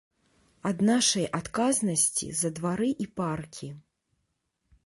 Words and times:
Ад 0.69 0.79
нашай 0.89 1.27
адказнасці 1.39 2.31
за 2.41 2.53
двары 2.61 2.89
і 3.07 3.11
паркі. 3.23 3.71